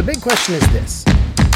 [0.00, 1.04] the big question is this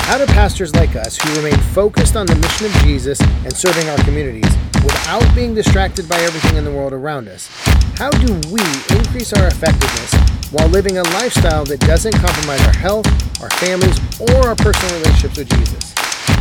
[0.05, 3.89] How do pastors like us, who remain focused on the mission of Jesus and serving
[3.89, 4.53] our communities,
[4.85, 7.49] without being distracted by everything in the world around us,
[7.97, 8.61] how do we
[8.95, 10.13] increase our effectiveness
[10.53, 13.07] while living a lifestyle that doesn't compromise our health,
[13.41, 15.95] our families, or our personal relationships with Jesus?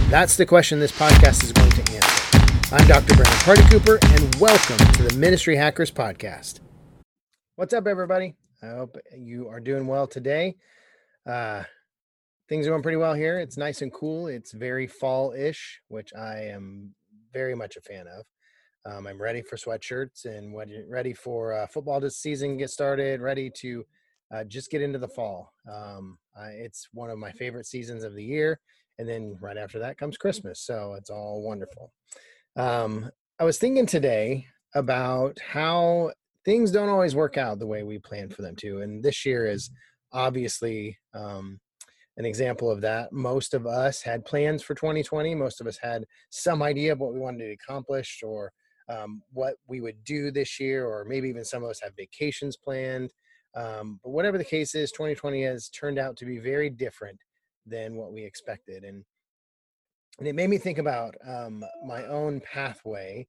[0.10, 2.76] That's the question this podcast is going to answer.
[2.76, 3.16] I'm Dr.
[3.16, 6.60] Brandon Party Cooper, and welcome to the Ministry Hackers Podcast.
[7.56, 8.36] What's up, everybody?
[8.62, 10.58] I hope you are doing well today.
[11.26, 11.64] Uh,
[12.50, 13.40] things are going pretty well here.
[13.40, 14.28] It's nice and cool.
[14.28, 16.94] It's very fall-ish, which I am
[17.32, 18.26] very much a fan of.
[18.86, 20.54] Um, I'm ready for sweatshirts and
[20.90, 23.22] ready for uh, football this season to get started.
[23.22, 23.86] Ready to
[24.34, 25.54] uh, just get into the fall.
[25.72, 26.18] Um,
[26.56, 28.60] it's one of my favorite seasons of the year,
[29.00, 30.60] and then right after that comes Christmas.
[30.60, 31.94] So it's all wonderful.
[32.56, 36.12] Um, I was thinking today about how
[36.44, 39.46] things don't always work out the way we plan for them to, and this year
[39.46, 39.72] is
[40.12, 41.60] obviously um,
[42.18, 43.12] an example of that.
[43.12, 45.34] Most of us had plans for 2020.
[45.36, 48.52] Most of us had some idea of what we wanted to accomplish or
[48.90, 52.58] um, what we would do this year, or maybe even some of us have vacations
[52.58, 53.12] planned.
[53.56, 57.20] Um, but whatever the case is, 2020 has turned out to be very different
[57.66, 58.84] than what we expected.
[58.84, 59.04] And,
[60.20, 63.28] and it made me think about um, my own pathway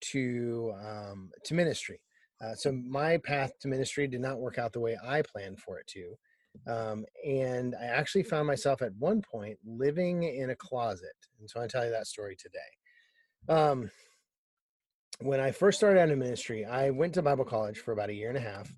[0.00, 2.00] to um, to ministry.
[2.40, 5.78] Uh, so my path to ministry did not work out the way I planned for
[5.78, 6.14] it to.
[6.66, 11.16] Um, and I actually found myself at one point living in a closet.
[11.40, 12.58] And so I tell you that story today.
[13.48, 13.90] Um,
[15.20, 18.14] when I first started out in ministry, I went to Bible college for about a
[18.14, 18.72] year and a half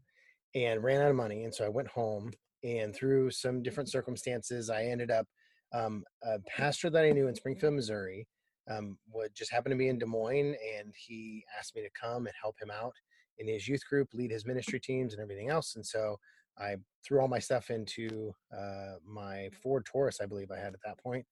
[0.54, 1.44] and ran out of money.
[1.44, 2.30] And so I went home
[2.62, 5.26] and through some different circumstances, I ended up
[5.72, 8.26] um, a pastor that I knew in Springfield, Missouri,
[8.70, 12.26] um, would just happen to be in Des Moines, and he asked me to come
[12.26, 12.94] and help him out
[13.38, 15.76] in his youth group, lead his ministry teams, and everything else.
[15.76, 16.16] And so
[16.60, 20.80] I threw all my stuff into uh, my Ford Taurus, I believe I had at
[20.84, 21.24] that point.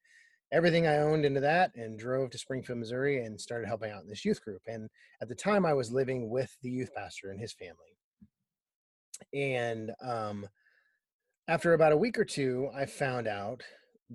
[0.50, 4.08] Everything I owned into that and drove to Springfield, Missouri and started helping out in
[4.08, 4.62] this youth group.
[4.66, 4.88] And
[5.20, 7.98] at the time, I was living with the youth pastor and his family.
[9.34, 10.46] And um,
[11.48, 13.62] after about a week or two, I found out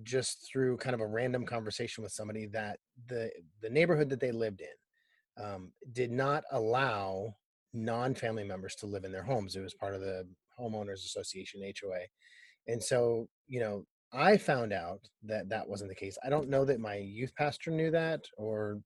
[0.02, 3.30] just through kind of a random conversation with somebody that the
[3.62, 7.36] the neighborhood that they lived in um, did not allow
[7.74, 9.56] non-family members to live in their homes.
[9.56, 10.28] It was part of the
[10.60, 12.02] homeowners association HOA,
[12.68, 16.18] and so you know I found out that that wasn't the case.
[16.24, 18.80] I don't know that my youth pastor knew that, or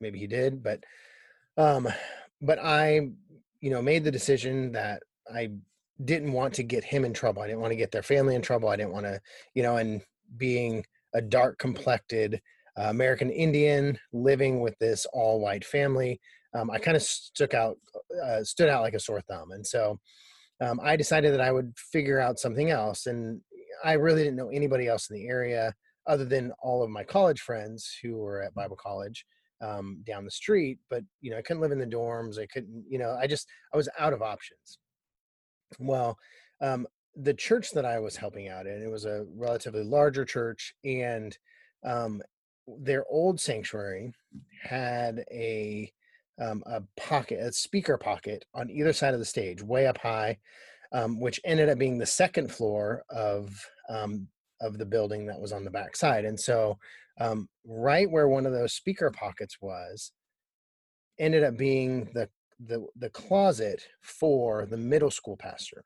[0.00, 0.82] maybe he did, but
[1.56, 1.88] um,
[2.40, 3.08] but I
[3.60, 5.50] you know made the decision that I
[6.04, 7.42] didn't want to get him in trouble.
[7.42, 8.68] I didn't want to get their family in trouble.
[8.68, 9.20] I didn't want to,
[9.54, 10.02] you know, and
[10.36, 12.40] being a dark complected
[12.78, 16.20] uh, American Indian living with this all white family,
[16.54, 17.76] um, I kind of stuck out,
[18.24, 19.52] uh, stood out like a sore thumb.
[19.52, 19.98] And so
[20.62, 23.06] um, I decided that I would figure out something else.
[23.06, 23.40] And
[23.84, 25.74] I really didn't know anybody else in the area
[26.06, 29.24] other than all of my college friends who were at Bible college
[29.60, 30.78] um, down the street.
[30.88, 32.38] But, you know, I couldn't live in the dorms.
[32.38, 34.78] I couldn't, you know, I just, I was out of options.
[35.78, 36.16] Well,
[36.60, 36.86] um,
[37.16, 41.36] the church that I was helping out in, it was a relatively larger church, and
[41.84, 42.22] um,
[42.66, 44.12] their old sanctuary
[44.62, 45.92] had a
[46.42, 50.38] um, a pocket, a speaker pocket on either side of the stage, way up high,
[50.92, 54.26] um, which ended up being the second floor of um,
[54.60, 56.24] of the building that was on the back side.
[56.24, 56.78] And so,
[57.20, 60.12] um, right where one of those speaker pockets was,
[61.18, 62.28] ended up being the
[62.66, 65.84] the the closet for the middle school pastor.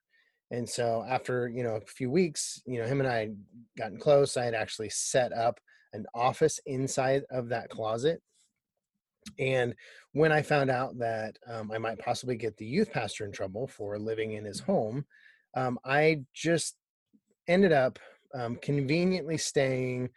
[0.51, 3.37] And so after, you know, a few weeks, you know, him and I had
[3.77, 4.37] gotten close.
[4.37, 5.59] I had actually set up
[5.93, 8.23] an office inside of that closet.
[9.39, 9.75] And
[10.13, 13.67] when I found out that um, I might possibly get the youth pastor in trouble
[13.67, 15.05] for living in his home,
[15.55, 16.77] um, I just
[17.49, 17.99] ended up
[18.35, 20.11] um, conveniently staying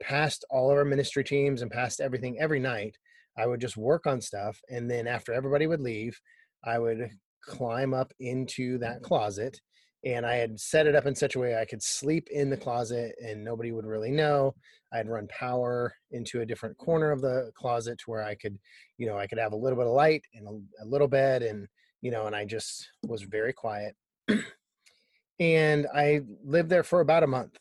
[0.00, 2.96] past all of our ministry teams and past everything every night
[3.36, 4.60] I would just work on stuff.
[4.70, 6.18] And then after everybody would leave,
[6.64, 7.10] I would
[7.42, 9.60] climb up into that closet.
[10.06, 12.56] And I had set it up in such a way I could sleep in the
[12.56, 14.54] closet and nobody would really know.
[14.92, 18.56] I'd run power into a different corner of the closet to where I could,
[18.98, 21.42] you know, I could have a little bit of light and a, a little bed
[21.42, 21.66] and,
[22.02, 23.96] you know, and I just was very quiet.
[25.40, 27.58] and I lived there for about a month.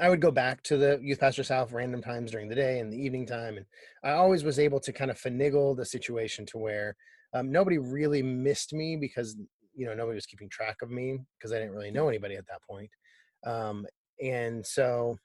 [0.00, 2.92] I would go back to the youth pastor's house random times during the day and
[2.92, 3.66] the evening time, and
[4.04, 6.94] I always was able to kind of finagle the situation to where
[7.34, 9.36] um, nobody really missed me because
[9.80, 12.46] you know nobody was keeping track of me because I didn't really know anybody at
[12.48, 12.90] that point.
[13.46, 13.86] Um,
[14.22, 15.16] and so,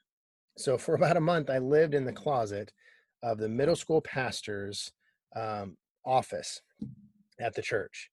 [0.57, 2.71] so for about a month, I lived in the closet
[3.21, 4.93] of the middle school pastor's
[5.35, 5.75] um,
[6.05, 6.61] office
[7.37, 8.09] at the church,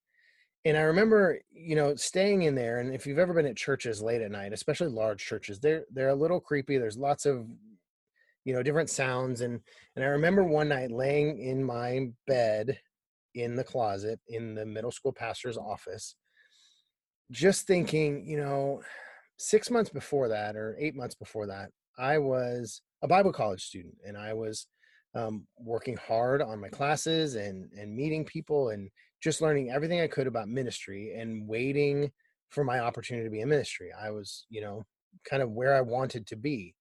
[0.64, 2.80] and I remember, you know, staying in there.
[2.80, 6.08] And if you've ever been at churches late at night, especially large churches, they're they're
[6.08, 6.76] a little creepy.
[6.76, 7.46] There's lots of,
[8.44, 9.42] you know, different sounds.
[9.42, 9.60] And
[9.94, 12.80] and I remember one night laying in my bed
[13.36, 16.16] in the closet in the middle school pastor's office,
[17.32, 18.82] just thinking, you know,
[19.38, 23.94] six months before that or eight months before that, I was a Bible college student
[24.06, 24.66] and I was
[25.14, 28.88] um, working hard on my classes and and meeting people and
[29.22, 32.10] just learning everything I could about ministry and waiting
[32.50, 33.90] for my opportunity to be in ministry.
[33.98, 34.84] I was, you know,
[35.28, 36.74] kind of where I wanted to be.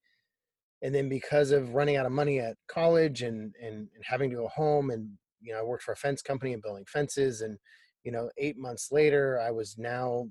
[0.81, 4.35] And then because of running out of money at college and, and, and having to
[4.35, 5.09] go home and,
[5.39, 7.41] you know, I worked for a fence company and building fences.
[7.41, 7.57] And,
[8.03, 10.27] you know, eight months later, I was now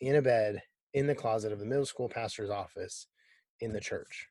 [0.00, 0.62] in a bed
[0.94, 3.06] in the closet of the middle school pastor's office
[3.60, 3.84] in the mm.
[3.84, 4.28] church.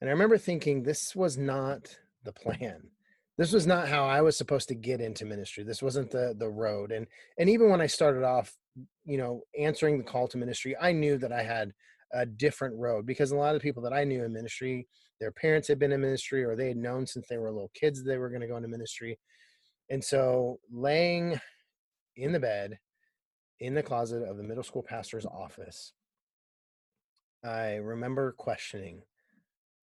[0.00, 2.90] And I remember thinking this was not the plan
[3.38, 5.64] this was not how I was supposed to get into ministry.
[5.64, 6.92] This wasn't the the road.
[6.92, 7.06] And
[7.38, 8.54] and even when I started off,
[9.04, 11.72] you know, answering the call to ministry, I knew that I had
[12.12, 14.86] a different road because a lot of the people that I knew in ministry,
[15.18, 18.02] their parents had been in ministry or they had known since they were little kids
[18.02, 19.18] that they were going to go into ministry.
[19.88, 21.40] And so laying
[22.16, 22.78] in the bed
[23.62, 25.92] in the closet of the middle school pastor's office,
[27.44, 29.02] I remember questioning,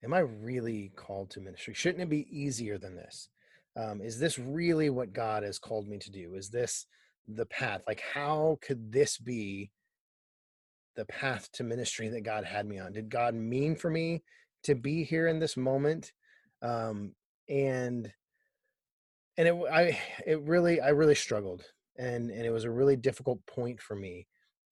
[0.03, 1.73] am I really called to ministry?
[1.73, 3.29] Shouldn't it be easier than this?
[3.79, 6.85] um, is this really what god has called me to do is this
[7.27, 9.71] the path like how could this be
[10.95, 14.23] the path to ministry that god had me on did god mean for me
[14.63, 16.11] to be here in this moment
[16.61, 17.13] um,
[17.47, 18.11] and
[19.37, 21.63] and it i it really i really struggled
[21.99, 24.25] and and it was a really difficult point for me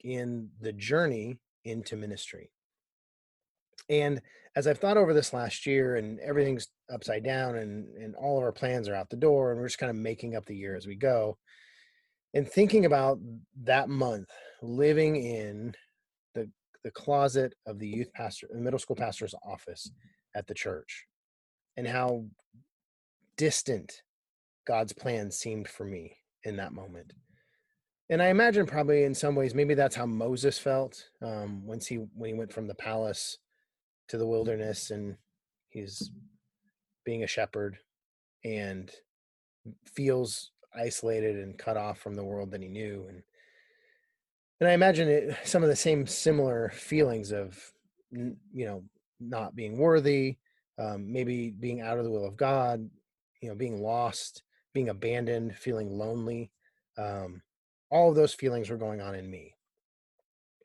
[0.04, 2.50] in the journey into ministry
[3.90, 4.22] and
[4.56, 8.44] as I've thought over this last year and everything's upside down and, and all of
[8.44, 10.76] our plans are out the door and we're just kind of making up the year
[10.76, 11.38] as we go.
[12.34, 13.20] And thinking about
[13.64, 14.30] that month
[14.62, 15.76] living in
[16.34, 16.50] the
[16.84, 19.92] the closet of the youth pastor, the middle school pastor's office
[20.36, 21.06] at the church
[21.78, 22.26] and how
[23.38, 24.02] distant
[24.66, 27.14] God's plan seemed for me in that moment.
[28.10, 31.96] And I imagine probably in some ways, maybe that's how Moses felt um, once he
[32.16, 33.38] when he went from the palace
[34.08, 35.18] to the wilderness and
[35.70, 36.10] he's
[37.06, 37.78] being a shepherd
[38.44, 38.92] and
[39.86, 43.24] feels isolated and cut off from the world that he knew and
[44.60, 47.60] and i imagine it some of the same similar feelings of
[48.12, 48.84] you know
[49.20, 50.38] not being worthy
[50.80, 52.88] um, maybe being out of the will of god
[53.42, 54.44] you know being lost
[54.78, 56.52] being abandoned feeling lonely
[56.98, 57.42] um,
[57.90, 59.54] all of those feelings were going on in me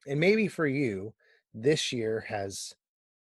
[0.06, 1.14] and maybe for you
[1.55, 2.75] this year has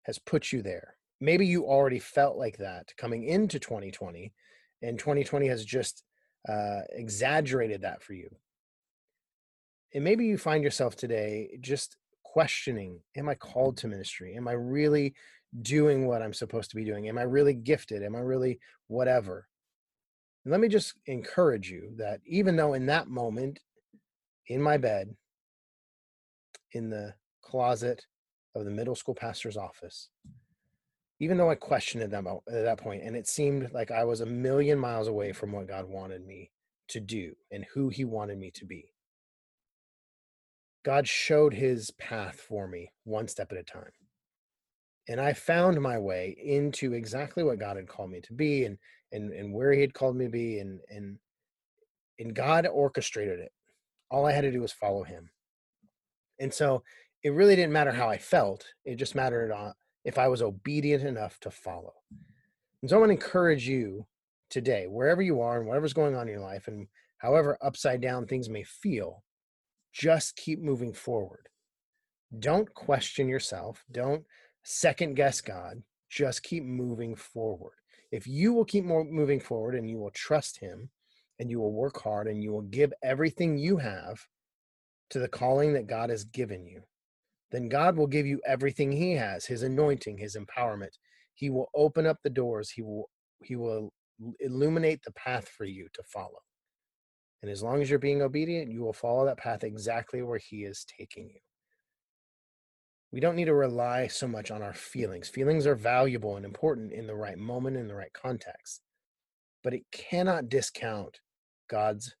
[0.02, 0.96] has put you there.
[1.20, 4.32] Maybe you already felt like that coming into 2020,
[4.82, 6.04] and 2020 has just
[6.48, 8.30] uh, exaggerated that for you.
[9.92, 14.36] And maybe you find yourself today just questioning Am I called to ministry?
[14.36, 15.14] Am I really
[15.62, 17.08] doing what I'm supposed to be doing?
[17.08, 18.02] Am I really gifted?
[18.02, 19.48] Am I really whatever?
[20.44, 23.60] And let me just encourage you that even though in that moment,
[24.46, 25.14] in my bed,
[26.72, 28.04] in the closet,
[28.58, 30.08] of the middle school pastor's office.
[31.20, 34.26] Even though I questioned at at that point, and it seemed like I was a
[34.26, 36.50] million miles away from what God wanted me
[36.88, 38.92] to do and who He wanted me to be.
[40.84, 43.90] God showed His path for me one step at a time.
[45.08, 48.78] And I found my way into exactly what God had called me to be and
[49.12, 51.18] and, and where He had called me to be, and and
[52.18, 53.52] and God orchestrated it.
[54.10, 55.30] All I had to do was follow Him.
[56.40, 56.82] And so
[57.22, 58.64] it really didn't matter how I felt.
[58.84, 59.52] It just mattered
[60.04, 61.94] if I was obedient enough to follow.
[62.80, 64.06] And so I want to encourage you
[64.50, 66.86] today, wherever you are and whatever's going on in your life, and
[67.18, 69.24] however upside down things may feel,
[69.92, 71.48] just keep moving forward.
[72.38, 73.84] Don't question yourself.
[73.90, 74.24] Don't
[74.62, 75.82] second guess God.
[76.08, 77.74] Just keep moving forward.
[78.10, 80.90] If you will keep moving forward and you will trust Him
[81.38, 84.26] and you will work hard and you will give everything you have
[85.10, 86.82] to the calling that God has given you,
[87.50, 90.92] then God will give you everything he has, his anointing, his empowerment.
[91.34, 92.70] He will open up the doors.
[92.70, 93.08] He will
[93.42, 93.92] he will
[94.40, 96.40] illuminate the path for you to follow.
[97.42, 100.64] And as long as you're being obedient, you will follow that path exactly where he
[100.64, 101.40] is taking you.
[103.10, 105.28] We don't need to rely so much on our feelings.
[105.28, 108.82] Feelings are valuable and important in the right moment, in the right context.
[109.64, 111.20] But it cannot discount
[111.70, 112.14] God's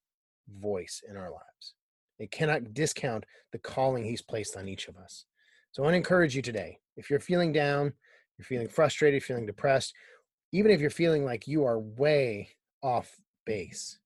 [0.48, 1.74] voice in our lives.
[2.18, 5.26] It cannot discount the calling he's placed on each of us.
[5.72, 6.78] So I want to encourage you today.
[6.96, 7.92] If you're feeling down,
[8.38, 9.92] you're feeling frustrated, feeling depressed,
[10.52, 12.48] even if you're feeling like you are way
[12.82, 13.14] off
[13.44, 13.98] base,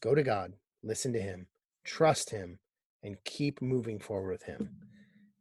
[0.00, 0.52] go to God,
[0.84, 1.48] listen to him,
[1.84, 2.60] trust him
[3.02, 4.70] and keep moving forward with him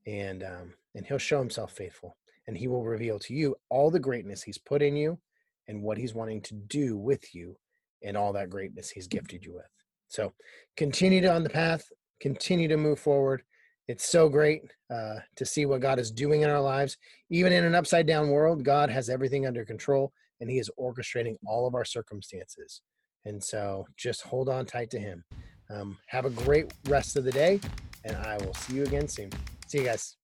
[0.08, 4.00] and um, and he'll show himself faithful and he will reveal to you all the
[4.00, 5.20] greatness he's put in you
[5.68, 7.56] and what he's wanting to do with you
[8.02, 9.66] and all that greatness he's gifted you with.
[10.08, 10.34] So
[10.78, 11.84] continue to on the path
[12.20, 13.44] continue to move forward.
[13.88, 16.98] It's so great uh, to see what god is doing in our lives.
[17.30, 21.36] Even in an upside down world god has everything under control and he is orchestrating
[21.46, 22.82] all of our circumstances.
[23.26, 25.24] And so just hold on tight to him.
[25.70, 27.60] Um, have a great rest of the day
[28.06, 29.30] and i will see you again soon
[29.68, 30.16] see you guys